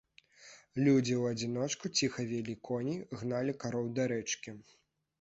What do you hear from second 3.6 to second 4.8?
кароў да рэчкі.